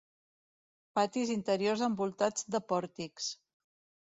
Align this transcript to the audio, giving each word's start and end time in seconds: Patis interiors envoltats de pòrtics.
Patis 0.99 1.33
interiors 1.33 1.83
envoltats 1.89 2.49
de 2.57 2.63
pòrtics. 2.73 3.31